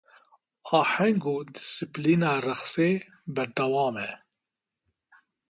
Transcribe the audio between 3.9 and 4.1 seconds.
e.